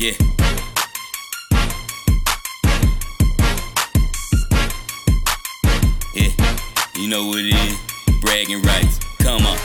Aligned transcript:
Yeah. 0.00 0.12
Yeah, 6.14 6.32
you 6.96 7.08
know 7.08 7.26
what 7.26 7.40
it 7.40 7.52
is. 7.52 7.76
Bragging 8.22 8.62
rights. 8.62 8.98
Come 9.18 9.44
on. 9.44 9.58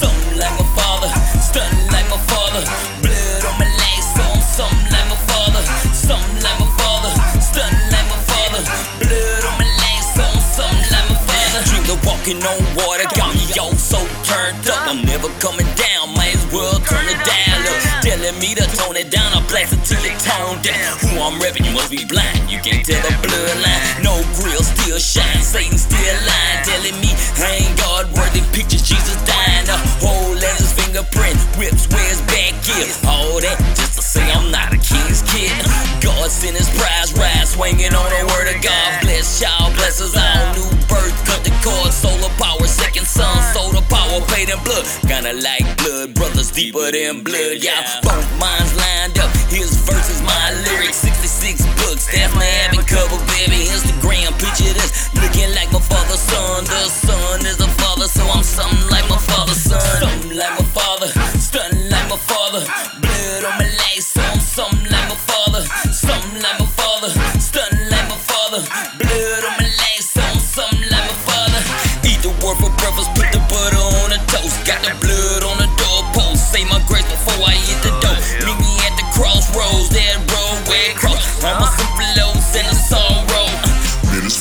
Something 0.00 0.38
like 0.38 0.56
my 0.56 0.64
father, 0.72 1.12
stunting 1.36 1.84
like 1.92 2.08
my 2.08 2.16
father. 2.32 2.64
Blood 3.04 3.44
on 3.44 3.58
my 3.60 3.68
legs, 3.68 4.08
so 4.16 4.24
I'm 4.24 4.40
something 4.40 4.88
like 4.88 5.08
my 5.12 5.20
father. 5.28 5.60
Something 5.92 6.40
like 6.40 6.56
my 6.56 6.72
father, 6.80 7.12
stunting 7.44 7.92
like 7.92 8.08
my 8.08 8.20
father. 8.24 8.64
Blood 9.04 9.44
on 9.52 9.54
my 9.60 9.68
legs, 9.68 10.06
so 10.16 10.24
I'm 10.32 10.40
something 10.56 10.88
like 10.96 11.08
my 11.12 11.20
father. 11.28 11.60
Drinking, 11.68 12.00
walking 12.08 12.40
on 12.40 12.56
water, 12.72 13.04
got 13.20 13.36
me 13.36 13.44
all 13.60 13.76
so 13.76 14.00
turned 14.24 14.64
up. 14.64 14.88
I'm 14.88 15.04
never 15.04 15.28
coming 15.44 15.68
down, 15.76 16.16
might 16.16 16.40
as 16.40 16.46
well 16.48 16.80
turn 16.88 17.04
it 17.04 17.20
down. 17.20 17.60
Look, 17.68 17.84
telling 18.00 18.38
me 18.40 18.54
to 18.56 18.64
tone 18.80 18.96
it 18.96 19.10
down, 19.10 19.31
tone 20.52 20.62
down. 20.62 20.98
Who 20.98 21.08
I'm 21.20 21.40
repping, 21.40 21.64
you 21.64 21.72
must 21.72 21.90
be 21.90 22.04
blind. 22.04 22.50
You 22.50 22.58
can't 22.60 22.84
tell 22.84 23.00
the 23.02 23.14
bloodline. 23.24 24.04
No 24.04 24.20
grill 24.36 24.62
still 24.62 24.98
shine, 24.98 25.42
Satan 25.42 25.78
still 25.78 26.16
lying, 26.26 26.60
telling 26.64 26.96
me 27.00 27.10
I 27.40 27.64
ain't 27.64 27.76
God 27.78 28.12
worthy. 28.12 28.40
Pictures 28.52 28.82
Jesus 28.82 29.16
dying, 29.24 29.68
a 29.68 29.78
hole 30.02 30.36
in 30.36 30.54
his 30.60 30.72
fingerprint, 30.72 31.38
whips 31.56 31.88
where 31.88 32.06
his 32.08 32.20
back 32.28 32.54
is. 32.80 32.98
All 33.04 33.40
that 33.40 33.56
just 33.76 33.96
to 33.96 34.02
say 34.02 34.24
I'm 34.32 34.50
not 34.50 34.72
a 34.72 34.80
king's 34.80 35.22
kid. 35.22 35.52
God 36.02 36.30
sent 36.30 36.56
his 36.56 36.68
prize 36.76 37.12
ride, 37.14 37.46
swinging 37.46 37.94
on 37.94 38.08
the 38.10 38.22
word 38.32 38.48
of 38.52 38.58
God. 38.62 38.88
Bless 39.02 39.40
y'all, 39.40 39.72
bless 39.76 40.00
us 40.00 40.16
all. 40.16 40.42
New 40.56 40.68
birth, 40.88 41.16
cut 41.24 41.40
the 41.44 41.54
cord, 41.64 41.92
solar 41.92 42.32
power, 42.36 42.66
second 42.66 43.06
son, 43.06 43.36
solar 43.54 43.84
power, 43.88 44.20
paid 44.28 44.50
in 44.50 44.58
blood. 44.64 44.84
Kinda 45.06 45.32
like 45.40 45.64
blood, 45.78 45.91
deeper 46.52 46.92
than 46.92 47.22
blood, 47.24 47.64
y'all. 47.64 47.82
Both 48.02 48.28
minds 48.38 48.76
lined 48.76 49.18
up, 49.18 49.32
his 49.48 49.72
verses, 49.88 50.20
my 50.22 50.52
lyrics, 50.68 50.96
66 50.96 51.64
books. 51.80 52.06
That's 52.12 52.34
my 52.34 52.44
having 52.44 52.84
cover, 52.84 53.16
baby. 53.32 53.64
Instagram, 53.72 54.32
picture 54.38 54.72
this. 54.72 55.12
Looking 55.14 55.54
like 55.54 55.72
my 55.72 55.80
father's 55.80 56.20
son. 56.20 56.64
The 56.64 56.88
son 56.88 57.40
is 57.46 57.60
a 57.60 57.68
father, 57.80 58.06
so 58.06 58.22
I'm 58.28 58.44
something 58.44 58.88
like 58.90 59.08
my 59.08 59.18
father's 59.18 59.60
son. 59.60 59.80
Something 59.80 60.36
like 60.36 60.58
my 60.58 60.66
father, 60.66 61.08
stunting 61.38 61.90
like 61.90 62.08
my 62.08 62.16
father. 62.16 63.01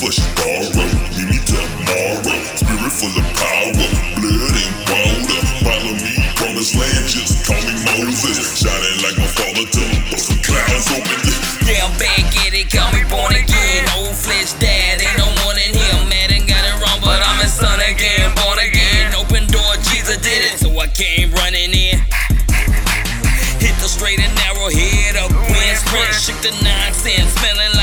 For 0.00 0.08
tomorrow, 0.08 0.64
me 1.12 1.36
to 1.36 1.60
tomorrow. 1.60 2.24
Spirit 2.56 2.88
full 2.88 3.12
of 3.20 3.26
power, 3.36 3.84
blood 4.16 4.56
and 4.56 4.74
water. 4.88 5.40
Follow 5.60 5.92
me, 5.92 6.12
promised 6.40 6.72
land, 6.72 7.04
just 7.04 7.44
call 7.44 7.60
me 7.60 7.76
Moses. 7.84 8.48
Shining 8.56 8.96
like 9.04 9.20
my 9.20 9.28
father, 9.28 9.68
him 9.68 10.00
bust 10.08 10.32
some 10.32 10.40
clouds 10.40 10.88
open. 10.96 11.20
Yeah, 11.68 11.84
I'm 11.84 11.92
back 12.00 12.32
at 12.32 12.56
it, 12.56 12.72
call 12.72 12.88
me 12.96 13.04
born 13.12 13.36
again. 13.36 13.84
Old 14.00 14.16
flesh 14.16 14.56
dad, 14.56 15.04
ain't 15.04 15.20
no 15.20 15.28
one 15.44 15.60
in 15.60 15.76
here. 15.76 16.00
Mad 16.08 16.32
and 16.32 16.48
got 16.48 16.64
it 16.64 16.80
wrong, 16.80 17.00
but 17.04 17.20
I'm 17.20 17.36
his 17.44 17.52
son 17.52 17.76
again, 17.84 18.32
born 18.40 18.56
again. 18.56 19.12
Open 19.20 19.44
door, 19.52 19.76
Jesus 19.92 20.16
did 20.24 20.48
it, 20.48 20.56
so 20.56 20.72
I 20.80 20.88
came 20.88 21.28
running 21.36 21.76
in. 21.76 22.00
Hit 23.60 23.76
the 23.84 23.88
straight 23.88 24.16
and 24.16 24.32
narrow 24.48 24.72
head 24.72 25.20
up, 25.20 25.28
wind 25.28 25.76
sprint, 25.76 26.16
shook 26.16 26.40
the 26.40 26.56
nonsense, 26.64 27.36
smelling 27.36 27.76
like 27.76 27.79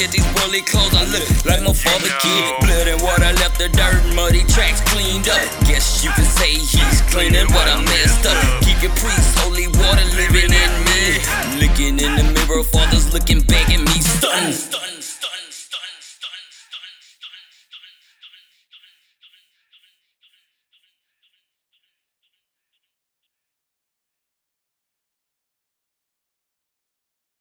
shit, 0.00 0.10
these 0.12 0.26
bully 0.40 0.62
clothes, 0.62 0.94
I 0.96 1.04
look 1.12 1.28
like 1.44 1.60
my 1.60 1.72
father 1.72 2.12
kid. 2.24 2.44
Blood 2.64 2.88
and 2.88 3.02
water 3.02 3.32
left 3.40 3.58
the 3.58 3.68
dirt, 3.68 4.00
muddy 4.16 4.44
tracks 4.44 4.80
cleaned 4.88 5.28
up. 5.28 5.44
Guess 5.68 6.04
you 6.04 6.10
can 6.16 6.24
say 6.24 6.52
he's 6.52 7.02
cleaning 7.12 7.48
what 7.52 7.68
I 7.68 7.76
messed 7.84 8.24
up. 8.24 8.40
Keep 8.64 8.82
your 8.82 8.94
priest, 8.96 9.38
holy 9.38 9.68
water 9.68 10.06
living 10.16 10.52
in 10.52 10.72
me. 10.88 11.20
Looking 11.60 12.00
in 12.00 12.12
the 12.16 12.24
mirror, 12.32 12.64
father's 12.64 13.12
looking 13.12 13.40
back 13.42 13.68
at 13.68 13.80
me. 13.80 13.89